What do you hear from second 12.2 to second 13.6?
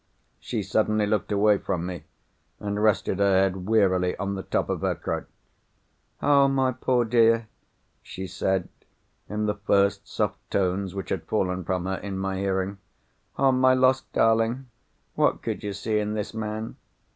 hearing. "Oh,